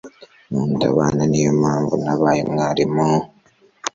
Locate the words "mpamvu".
1.61-1.93